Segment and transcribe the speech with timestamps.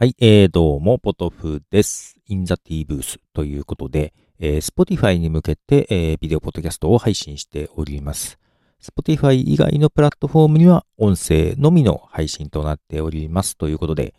[0.00, 2.20] はい、えー、どうも、ポトフです。
[2.28, 8.38] インザティーブースということで、えー、Spotify に向けて、えービデオポッドキャストを配信しております。
[8.80, 13.56] Spotify 以外のプラットフォームには音声のみの配信となっております。
[13.56, 14.14] ということで、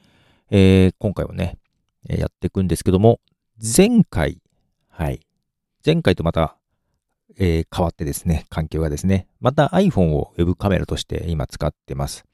[0.52, 1.58] えー今回はね、
[2.10, 3.22] やっていくんですけども、
[3.66, 4.42] 前回、
[4.90, 5.22] はい、
[5.86, 6.58] 前回とまた、
[7.38, 12.26] えー変わってですね、環境がですね、また iPhone を Web カメラとして今使ってます。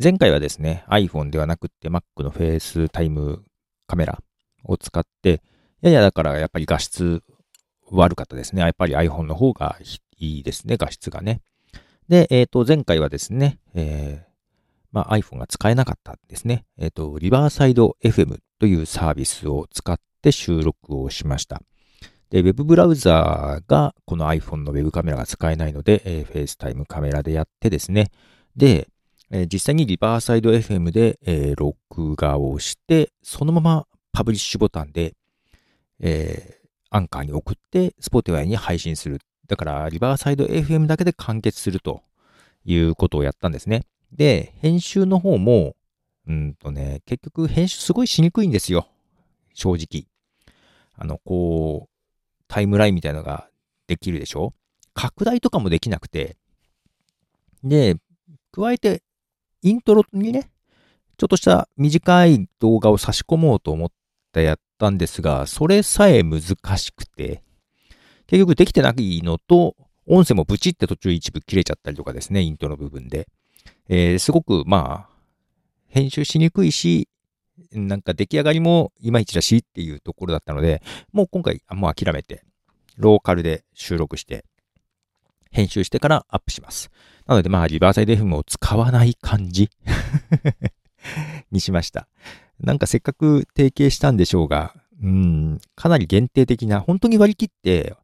[0.00, 3.44] 前回はですね、iPhone ではなくって Mac の FaceTime
[3.86, 4.22] カメラ
[4.64, 5.42] を使って、
[5.82, 7.22] ややだからやっぱり画質
[7.90, 8.62] 悪かったですね。
[8.62, 9.76] やっぱり iPhone の方が
[10.16, 11.42] いいですね、画質がね。
[12.08, 14.32] で、えっ、と、前回はですね、えー
[14.92, 16.64] まあ、iPhone が使えなかったんですね。
[16.78, 21.60] えっ、と、 Riverside FM というサービスを使って収録をしました。
[22.30, 28.10] で、ウェブブラウザーがこの iPhone のウェブカメラが使えないので、えー、FaceTime カメラでやってですね。
[28.56, 28.88] で、
[29.34, 35.14] え実際にリバーサイド FM で、えー録画をして、そのままパブリッシュボタンで、
[36.00, 36.62] えー
[36.94, 39.18] アンカーに送って、Spotify に配信する。
[39.48, 42.02] だから、リバーサイド FM だけで完結すると
[42.66, 43.84] いうことをやったんですね。
[44.12, 45.74] で、編集の方も、
[46.28, 48.88] うんとね、結局編集すごいしにくいんですよ。
[49.54, 50.04] 正直。
[50.94, 51.90] あの、こう、
[52.46, 53.48] タイムラインみたいなのが
[53.86, 54.52] できるでしょ？
[54.92, 56.36] 拡大とかもできなくて。
[57.64, 57.96] で、
[58.52, 59.02] 加えて、
[59.62, 60.50] イントロにね、
[61.16, 63.90] ちょっとした短い動画を差し込もうと思っ
[64.32, 66.42] てやったんですが、それさえ難
[66.76, 67.42] しくて、
[68.26, 69.76] 結局できてないのと、
[70.06, 73.28] 音声もブチって途中一部切れちゃったりとかですね、イントロ部分で。
[73.88, 75.12] えーすごく、まあ、
[75.88, 77.08] 編集しにくいし、
[77.72, 80.82] なんか出来上がりもいまいちだしっていうところだったので、
[81.12, 82.44] もう今回、もう諦めて、
[82.96, 84.44] ローカルで収録して、
[85.52, 86.90] 編集してからアップします。
[87.26, 89.70] なので、まあ、リバーサイド FM を使わない感じ
[91.52, 92.08] にしました。
[92.58, 97.94] なんかせっかく提携したんでしょうが、うん、かなり限定的な、本当に割り切って、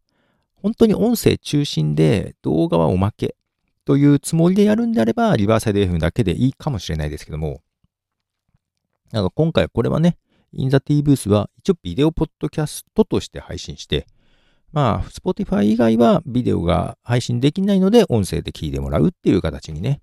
[0.54, 3.36] 本当に音声中心で動画はおまけ
[3.84, 7.62] というつもりでやるんであれば、リバーサイド FM だけでいいかもしれないですけども、
[9.12, 10.18] なんか今回これはね、
[10.52, 14.06] インザティーブースは一応ビデオポッドキャストとして配信して、
[14.72, 20.00] まあ、Spotify 以外はビデオが配信できないので、音声で聞いてもらうっていう形にね、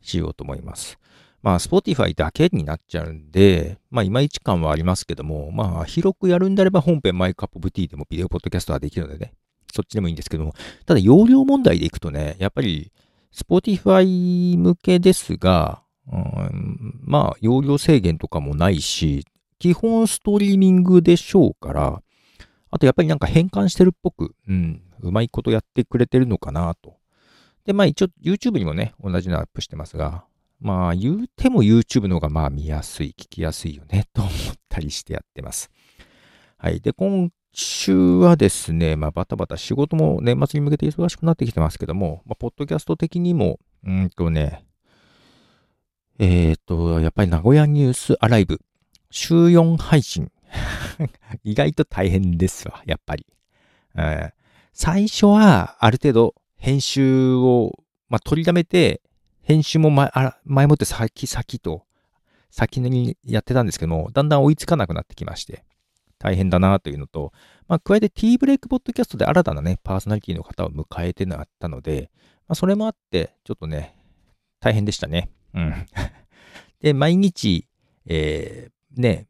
[0.00, 0.98] しようと思います。
[1.42, 9.32] まあ、Spotify だけになっちゃうんで、まあ、いまいち感はありますけども、まあ、広くやるんであれば本編マイクアップブティーでもビデオポッドキャストはできるのでね、
[9.72, 12.92] そっちでもいいんですけども、ただ容量問題でいくとね、やっぱり
[13.32, 19.24] Spotify 向けですが、うん、まあ、容量制限とかもないし、
[19.58, 22.02] 基本ストリーミングでしょうから、
[22.70, 26.96] あとやっぱりなんか変換してるっぽく、うん、うまいことやってくれてるのかなと。
[27.64, 30.24] で、まあ一応 YouTube にもね、同じのアップしてますが、
[30.60, 34.32] まあ言うても YouTube の方がまあ見やすい、聞きやすいよね、と思っ
[34.68, 35.70] たりしてやってます。
[36.56, 36.80] はい。
[36.80, 44.64] で、今週はですね、まあバタバタ仕事も年末に向けて忙しくなってきてますけども、まあポッドキャスト的にも、うんとね、
[46.18, 48.60] えっ、と、やっぱり名古屋ニュースアライブ、
[49.10, 50.32] 週4配信。
[51.44, 53.26] 意外と大変ですわ、やっぱり。
[53.94, 54.32] うん
[54.80, 57.72] 最初は、ある程度、編集を、
[58.08, 59.02] まあ、取りだめて、
[59.42, 60.12] 編集も前
[60.44, 61.84] 前もって先先と、
[62.50, 65.64] 先にやってたんですけども、だんだん追いつかなくなってきまして、
[66.20, 67.32] 大変だなというのと、
[67.66, 72.12] まあ、加えて T ブレイクポッドキャストで新たなね、パーソナリティの方を迎えてなったので、
[72.46, 73.96] まあ、それもあって、ちょっとね、
[74.60, 75.28] 大変でしたね。
[75.54, 75.74] うん。
[76.80, 77.66] で、毎日、
[78.06, 79.26] えー、ね、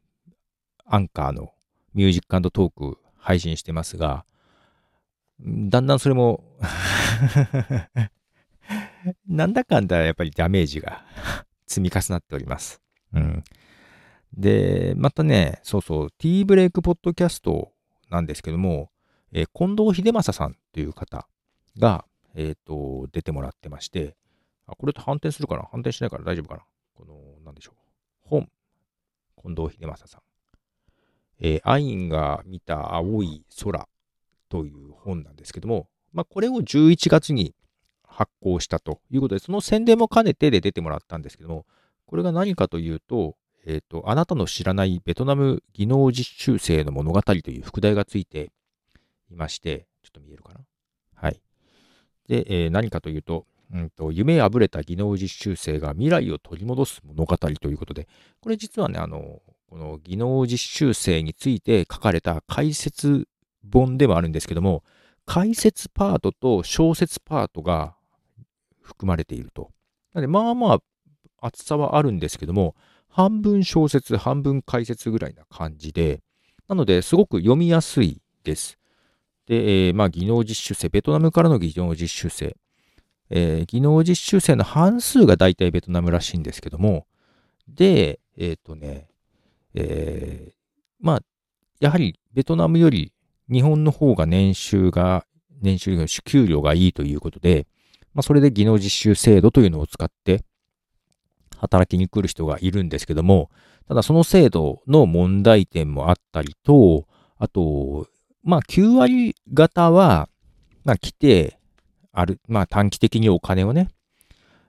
[0.91, 1.51] アンカーの
[1.93, 4.25] ミュージックトーク配信してますが、
[5.39, 6.43] だんだんそれも
[9.27, 11.05] なんだかんだやっぱりダメージが
[11.67, 12.81] 積み重なっております。
[13.13, 13.43] うん。
[14.33, 17.71] で、またね、そうそう、T ブレイクポッドキャスト
[18.09, 18.91] なんですけども、
[19.31, 21.27] えー近藤秀正さんという方
[21.77, 24.15] が、えっ、と、出てもらってまして、
[24.65, 25.63] あ、これと反転するかな？
[25.71, 26.63] 反転しないから大丈夫かな？
[26.95, 27.75] この、なんでしょう？
[28.21, 28.49] 本、
[29.41, 30.21] 近藤秀正さん。
[31.39, 33.87] えーアインが見た青い空
[34.49, 37.55] という本なんですけども、まあ、これを11月に
[38.03, 41.65] 発行したということで、その宣伝も兼ねてで出てもらったんですけども、
[42.05, 48.51] これが何かというと、えっ、と、あなたの知らないベトナム技能実習生の物語という副題がついて
[49.29, 50.61] いまして、ちょっと見えるかな？
[51.13, 51.41] はい。
[52.27, 58.07] で、えー何かというと、うんと、夢あぶれた技能実習生が未来を取り戻す物語ということで、
[58.41, 63.27] これ実はね、あの、この技能実習生について書かれた解説
[63.71, 64.83] 本でもあるんですけども、
[65.27, 67.95] 解説パートと小説パートが
[68.81, 69.69] 含まれていると。
[70.13, 70.79] なので、まあまあ、
[71.39, 72.75] 厚さはあるんですけども、
[73.09, 76.21] 半分小説、半分解説ぐらいな感じで、
[76.67, 78.79] なので、すごく読みやすいです。
[79.45, 82.55] で、えー、まあ、技能実習生、ベトナムからの技能実習生、
[83.29, 87.05] えー、技能実習生の半数が大体ベトナムらしいんですけども、
[87.67, 89.08] で、えっ、ー、とね、
[89.73, 90.53] えー、
[90.99, 91.19] まあ、
[91.79, 93.13] やはりベトナムより
[93.51, 95.25] 日本の方が年収が、
[95.61, 97.67] 年収が、給料がいいということで、
[98.13, 100.43] まあ、それで技能実習制度というのを使って
[101.57, 103.49] 働きに来る人がいるんですけども、
[103.87, 107.07] ただその制度の問題点もあったりと、
[107.37, 108.07] あと、
[108.43, 110.29] まあ9割方は、
[110.83, 111.59] まあ来て、
[112.11, 113.89] ある、まあ短期的にお金をね、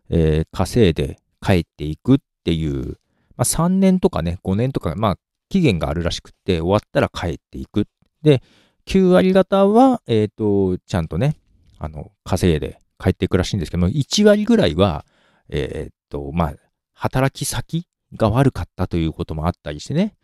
[0.09, 2.99] えー、稼いで帰っていくっていう、
[3.41, 5.17] まあ3年とかね、5年とか、まあ
[5.49, 7.87] 期限があるらしくって、終わったら帰っていく。
[8.21, 8.43] で、
[8.87, 11.37] 9割方は、えっ、ー、と、ちゃんとね、
[11.79, 15.07] あの、稼いで帰っていくらしいんですけども、1割ぐらいは、
[15.49, 16.55] えっ、ー、と、まあ、
[16.93, 20.17] 働き先が悪かったということもあったりしてね、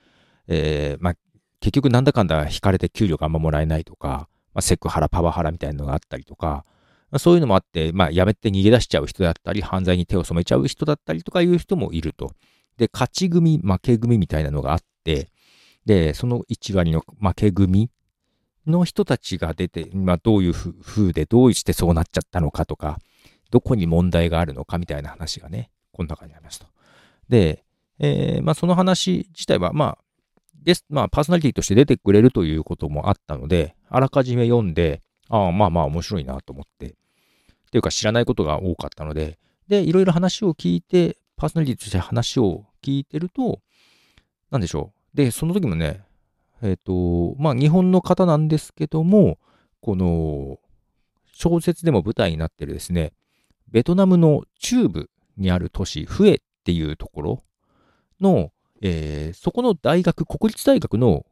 [0.46, 1.14] えー、まあ、
[1.60, 6.66] 結局なんだかんだ引かれて給料があんまもらえないとか、まあ、セクハラ、パワハラみたいなのがあったりとか、
[7.10, 12.32] まあ、そういうのもあって、まあ、辞めて逃げ出しちゃう人だったり、犯罪に手を染めちゃう人だったりとかいう人もいると。
[12.76, 15.30] で、勝ち組、負け組みたいなのがあって、
[15.84, 17.90] で、その1割の負け組
[18.66, 22.98] の人たちが出て、まあ、どういう風でどうしてそうなっちゃったのかとか、
[23.50, 26.66] どこに問題があるのかみたいな話がね、この中にありますと。
[27.28, 27.64] で、
[27.98, 29.98] えー、まあ、その話自体は、まあ、
[30.62, 36.90] です、まあ、パーソナリティとして出てくれるということもあったので、あらかじめ読んで、ああ、まあまあ面白いなと思って、っ
[37.70, 39.38] ていうか知らないことが多かったので、
[39.68, 43.60] で、いろいろ話を聞いて、パーソナリティとして話を聞いてると、
[44.50, 45.16] なんでしょう。
[45.16, 46.02] で、その時もね、
[46.62, 49.38] えっ、ー、と、まあ、日本の方なんですけども、
[49.80, 50.58] この、
[51.32, 53.12] 小説でも舞台になってるですね、
[53.68, 57.44] ベトナムの中部にある都市、フエっていうところ
[58.20, 61.26] の、えー、そこの大学、国立大学の、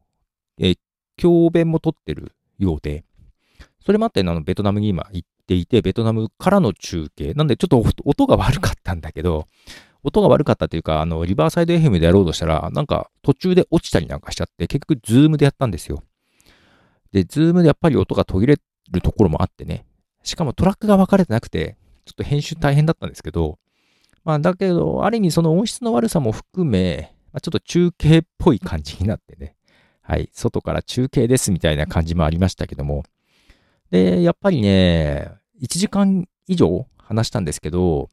[0.58, 0.78] えー、
[1.16, 3.04] 教鞭も取ってるようで、
[3.84, 7.34] それもあって、あの、ベトナムに今行っていて、ベトナムからの中継。
[7.34, 9.46] なんで、ちょっと音が悪かったんだけど、
[10.04, 16.02] 音が悪かったというか、あの、 Riverside FM でやろうとしたら、なんか途中で落ちたりなんかしちゃって、結局、 Zoom でやったんですよ。
[17.10, 18.56] で、 Zoom でやっぱり音が途切れ
[18.90, 19.86] るところもあってね。
[20.22, 23.58] しかもトラックが分かれてなくて、ちょっと編集大変だったんですけど、
[24.24, 29.54] まあ、だけど、ある意味その音質の悪さも含め、ま、ちょっと中継っぽい感じになってね。
[30.02, 30.28] はい。
[30.32, 33.04] 外から中継ですみたいな感じもありましたけども。
[33.90, 35.30] で、やっぱりね、
[35.62, 38.10] 1時間以上話したんですけど、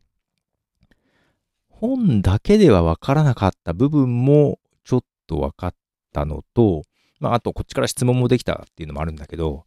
[1.82, 5.76] 本だけでは分からなかった部分もちょっと分かっ
[6.14, 6.84] たのと、
[7.20, 9.66] まあ、あとこっちから質問もできたっていうのもあるんだけど、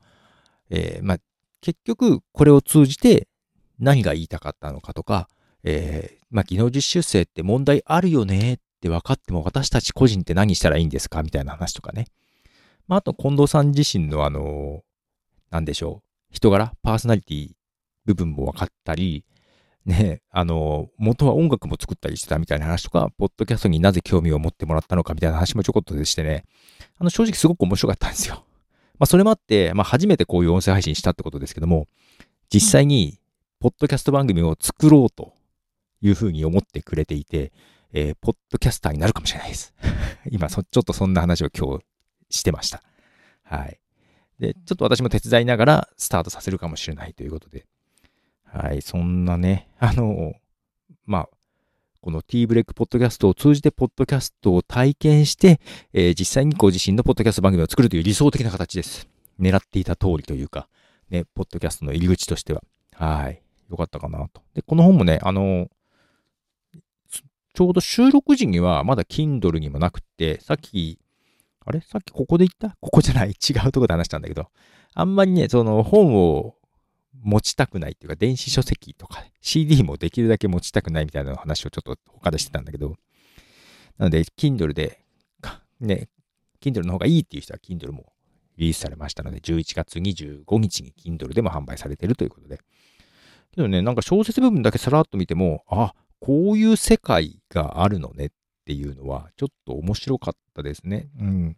[0.70, 1.18] えー、まあ、
[1.60, 3.26] 結局これを通じて
[3.80, 5.28] 何が言いたかったのかとか、
[5.64, 12.06] えー、まあ、技能実習生って問題あるよねって分かっても私たち個人って何したらいいんですかみたいな話とかね。
[12.86, 14.82] まあ、あと近藤さん自身のあの、
[15.50, 17.50] なんでしょう、人柄、パーソナリティ
[18.04, 19.24] 部分も分かったり、
[19.86, 26.44] ね、あの、元は音楽も作ったりしてたみたいな話とか、ポッドキャストになぜ興味を持ってもらったのかみたいな話もちょこっとでしてね、
[26.98, 28.44] あの、正直すごく面白かったんですよ。
[28.98, 31.86] まあ、それもあって、まあ、初めてこういう音声配信したってことですけども、
[32.52, 33.18] 実際に、
[33.60, 35.34] ポッドキャスト番組を作ろうと
[36.00, 37.52] いうふうに思ってくれていて、
[37.92, 39.74] えー、ポッドキャスターになるかもしれないです。
[40.30, 41.84] 今、ちょっとそんな話を今日
[42.30, 42.82] してました。
[43.42, 43.78] はい。
[44.38, 47.66] で、ちょっと私も手伝いながらスタートさせるかもしれないということで、
[48.56, 50.34] はい、そんなね、 あの、
[51.06, 51.28] まあ、
[52.00, 55.60] この T ブレイクポッドキャストを通じてポッドキャストを体験して、
[55.92, 59.08] えー、実際にご自身のポッドキャスト番組を作るという理想的な形です。
[59.40, 60.68] 狙っていた通りというか、
[61.10, 62.62] ね、ポッドキャストの入り口としては。
[62.92, 63.42] はい。
[63.70, 64.42] よかったかなと。
[64.54, 65.68] で、この本もね、あの、
[67.54, 70.98] ちょうど収録時にはまだ Kindle にもなくって、さっき、
[71.64, 71.80] あれ？
[71.80, 72.76] さっきここで言った？
[72.80, 73.30] ここじゃない？
[73.30, 74.48] 違うとこで話したんだけど、
[74.92, 76.56] あんまりね、その本を
[77.24, 82.96] 持ちたくないっていうか、電子書籍とか CD もできるだけ持ちたくないみたいな話をちょっと他でしてたんだけど、
[83.98, 85.00] なので、Kindle で、
[85.80, 86.08] ね、
[86.60, 88.12] Kindle の方がいいっていう人は Kindle も
[88.56, 92.58] リリースされましたので、11月25日に Kindle でも販売されているということで。
[93.54, 98.30] けどね、なんか小説部分だけさらっと見ても、あ、こういう世界があるのねっ
[98.64, 101.08] ていうのは、ちょっと面白かったですね。
[101.18, 101.56] うん。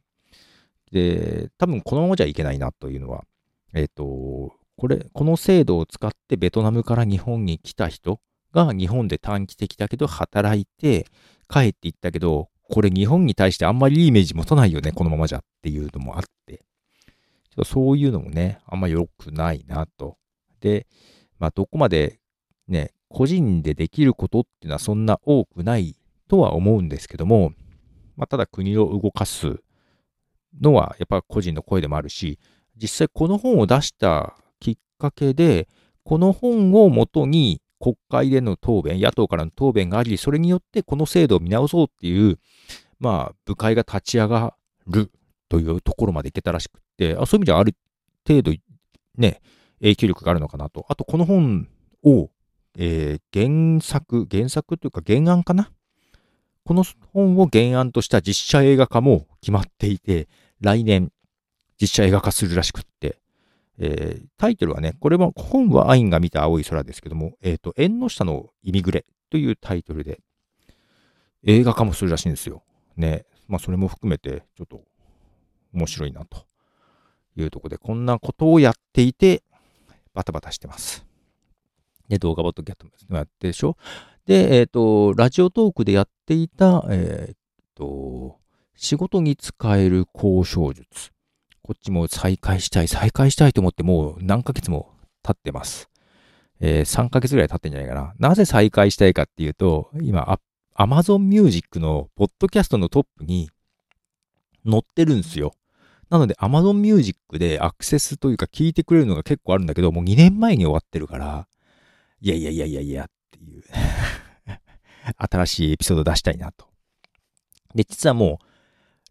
[0.93, 3.25] で、多分このままじゃいけないなというのは、
[3.75, 8.21] えっ、ー、と、これ、この制度を使ってベトナムから日本に来た人
[8.52, 11.06] が日本で短期的だけど働いて
[11.49, 20.16] 帰っていったけど、これ日本に対してあんまりいいイメージ持たないよね、このままじゃっていうのもあって、ちょっとそういうのもね、あんま良くないなと。
[20.61, 20.87] で、
[21.38, 22.18] まあどこまで
[22.68, 25.97] ね、個人でできることっていうのはそんな多くない
[26.28, 27.52] とは思うんですけども、
[28.16, 29.61] まあ、ただ国を動かす
[30.61, 32.38] のはやっぱ個人の声でもあるし、
[32.76, 35.69] 実際この本を出したきっかけで、
[36.05, 42.39] この本をもとに国会での答弁、野党からの答弁があり、それによってこの制度を見直そうっていう、
[42.99, 44.55] まあ、部会が立ち上が
[44.87, 45.11] る
[45.49, 47.77] というところまでいけたらしくって、あそういう意味ではある
[48.27, 48.53] 程度、
[49.17, 49.41] ね、
[49.81, 50.87] 影響力があるのかなと。
[50.89, 51.69] あと、この本
[52.03, 52.31] を、
[52.79, 55.71] えー、原作、原作というか原案かな
[56.65, 60.29] この本を原案とした実写映画化も決まっていて、
[60.61, 61.13] 来年
[61.81, 63.19] 実写映画化するらしくって、
[63.78, 70.21] えー、タイトルはね、これも本はアインが見た青い空ですけども、えっ、ー、と、縁の下のイミグレというタイトルで
[71.45, 72.62] 映画化もするらしいんですよ。
[72.97, 73.26] ね。
[73.49, 74.83] まあ、それも含めて、ちょっと
[75.73, 76.47] 面白いなと
[77.37, 79.42] いうところで、こんなことをやっていて、
[80.14, 81.04] バタバタしてます。
[82.09, 83.76] で、動画ボットキャットもやってるでしょ。
[84.25, 87.37] で、えっ、ー、と、ラジオトークでやっていた、えっ、
[87.75, 88.38] と、
[88.75, 91.12] 仕事に使える交渉術。
[91.67, 94.93] こっちも再開したい、再開したいと思ってもう何ヶ月も
[95.25, 95.91] 経ってます。
[96.61, 98.15] えー、3ヶ月ぐらい経ってんじゃないかな。
[98.21, 100.39] なぜ再開したいかっていうと、今、
[100.79, 103.51] Amazon Music のポッドキャストのトップに
[104.65, 105.55] 載ってるんですよ。
[106.09, 111.49] なので Amazon Music でアクセスというか聞いてくれるのが結構あるんだけど、もう2年前に終わってるから、
[112.21, 113.65] いやいやいやいやいやっていう
[115.19, 116.69] 新しいエピソード出したいなと。
[117.75, 118.47] で、実はもう、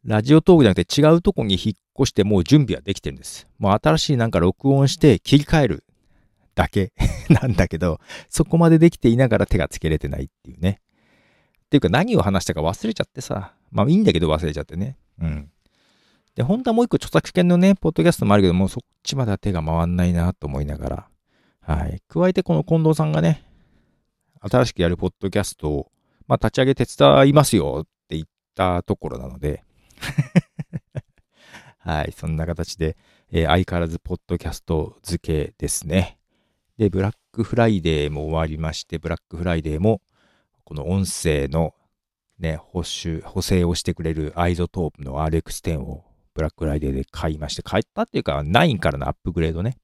[0.05, 3.47] ラジオトークじゃなくて違うとこに引っ越してもう準備はできてるんです。
[3.57, 5.83] もう新しいなんか録音して切り替える
[6.53, 6.93] だけ
[7.29, 10.79] なんだけど、そこまでできていながら手がつけれてないっていうね。
[11.65, 13.55] っていうか何を話したか忘れちゃってさ。
[13.71, 14.95] まあいいんだけど忘れちゃってね。
[15.19, 15.51] うん。
[16.35, 21.07] で、本当はもう一個著作権のね、ポッドキャストもあるけどもう、そっちまでは手が回んないなと思いながら。
[21.61, 21.99] はい。
[22.07, 23.43] 加えてこの近藤さんがね、
[24.39, 25.91] 新しくやるポッドキャストを、
[26.27, 29.63] まあ立ち上げ手伝いますよって言ったところなので
[31.79, 32.11] はい。
[32.11, 32.97] そんな形で、
[33.31, 36.17] えー、相変わらずポッドキャスト付けですね。
[36.77, 40.01] で、ブラックフライデーも終わりまして、ブラックフライデーも、
[40.63, 41.73] この音声の
[42.39, 49.77] ね、補修、補正をしてくれる iZotope の RX10 をブラックフライデーで買いまして、買ったっていうか、9からのアップグレードね、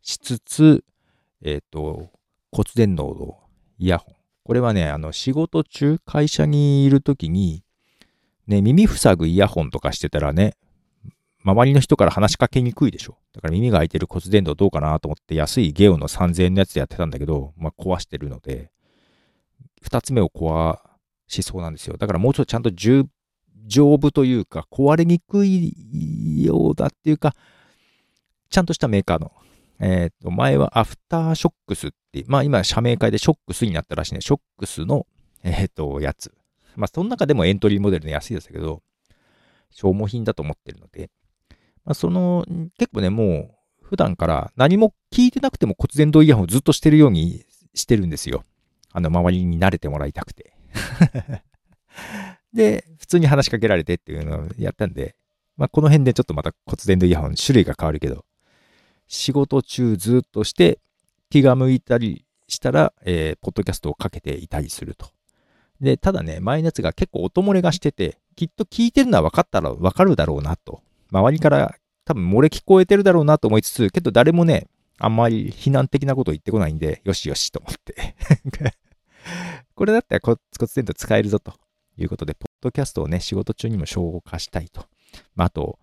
[0.00, 0.84] しつつ、
[1.42, 2.10] えっ、ー、と、
[2.52, 3.38] 骨伝導の
[3.78, 4.14] イヤホン。
[4.44, 7.64] これはね、あの、仕事中、会社にいるときに、
[8.46, 10.56] ね、耳塞ぐイヤホンとかしてたらね、
[11.44, 13.18] 周りの人から話しかけにくいでしょ。
[13.32, 18.70] だから耳が開いてる骨伝導どうかなと思って安いゲオの3000円のやつでやってたんだけど、まあ、壊してるので、
[19.80, 20.78] 二つ目を壊
[21.28, 21.96] しそうなんですよ。
[21.96, 27.34] だからもうちょっとちゃんと丈夫というか、壊れにくいようだっていうか、
[28.50, 29.32] ちゃんとしたメーカーの。
[29.78, 34.20] えっ、ー、と、前はアフターショックスって、まあ今社名会でショックスになったらしいね。
[34.20, 35.06] ショックスの、
[35.42, 36.32] えっ、ー、と、やつ。
[36.76, 38.82] まあその中でもエントリーモデルの安いですけど、
[39.70, 41.10] 消耗品だと思ってるので、
[41.84, 42.44] まあその、
[42.78, 48.44] 結構ね、もう普段から何も聞いてなくても骨伝導イヤホンをずっとしてるようにしてるんですよ。
[48.92, 50.54] あの、周りに慣れてもらいたくて。
[52.52, 55.16] で、普通に話しかけられてっていうのをやったんで、
[55.56, 58.24] まあ、この辺でちょっとまた骨伝導イヤホン種類が変わるけど、
[59.06, 60.80] 仕事中ずっとして
[61.30, 65.10] 気が向いたりしたら、えー、ポッドキャストをかけていたりすると。
[65.80, 70.82] で、ただね、前のやつが結構音漏れがしてて、きっと聞いてるのは分かったら分かるだろうなと。
[71.10, 74.68] 周りから多分漏れ聞こえてるだろうなと思いつつ、けど誰もね、
[74.98, 78.14] あんまり非難的なこと言ってこないんで、よしよしと思って
[79.74, 81.52] これだったら骨伝導使えるぞと
[81.98, 84.86] いうことで、ポッドキャストをね、仕事中にも消化したいと。
[85.34, 85.78] まあ、あと、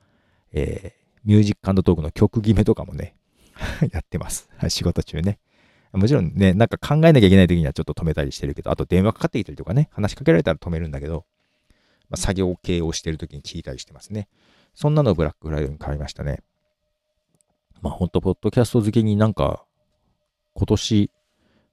[0.52, 3.16] えー、ミュージックトークの曲決めとかもね、
[3.92, 4.50] やってます。
[4.70, 5.40] 仕事中ね。
[5.94, 11.26] もちろんね、なんか考えなきゃいけない時にはちょっと止めたりしてるけど、あと電話かかってきたりとかね、話しかけられたら止めるんだけど、
[12.10, 14.28] まあ、作業系をしてる時に聞いたりしてますね。
[14.74, 16.40] そんなのをブラックフライドに買いましたね。
[17.82, 19.66] まあほんと、ポッドキャスト付けになんか、
[20.56, 21.12] 今年、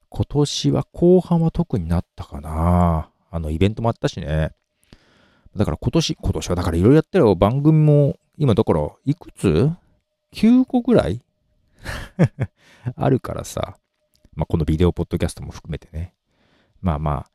[0.09, 3.11] 今年は後半は特になったかな。
[3.31, 4.50] あの、イベントもあったしね。
[5.57, 9.71] だから今年、今年はだからいろいろやってる番組も、今だから、いくつ
[10.35, 11.21] ?9 個ぐらい？
[12.97, 13.77] あるからさ。
[14.35, 16.15] まあ、このビデオポッドキャストも含めてね。
[16.81, 17.31] まあまあ、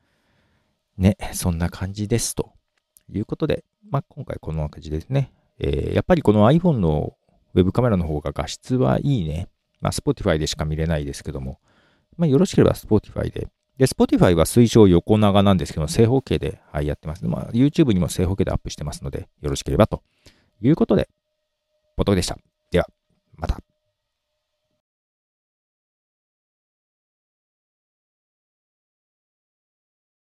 [0.96, 2.52] ね、そんな感じですと。
[3.12, 5.32] いうことで、まあ今回この感じですね。
[5.58, 7.16] えー、やっぱりこの iPhone の
[7.54, 9.48] ウェブカメラの方が画質はいいね。
[9.80, 11.60] まあ Spotify でしか見れないですけども、
[12.16, 13.48] まあよろしければ Spotify で
[13.78, 17.24] で、Spotify は推奨横長なんですけど、正方形で、はい、やってます。
[17.26, 20.02] まあ、YouTube にも正方形でアップしてますので、よろしければと
[20.62, 21.08] いうことで、
[21.96, 22.38] ポトでした。
[22.70, 22.88] では、
[23.36, 23.75] また。